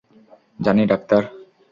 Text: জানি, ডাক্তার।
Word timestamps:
জানি, 0.59 0.83
ডাক্তার। 0.85 1.21